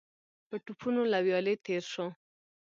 [0.47, 2.07] په ټوپونو له ويالې تېر شو.